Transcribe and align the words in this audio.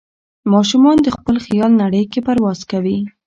ماشومان 0.53 0.97
د 1.03 1.07
خپل 1.17 1.35
خیال 1.45 1.71
نړۍ 1.81 2.03
کې 2.11 2.19
پرواز 2.27 2.59
کوي. 2.71 2.97